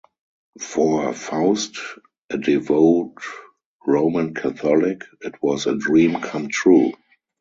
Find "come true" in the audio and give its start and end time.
6.21-6.93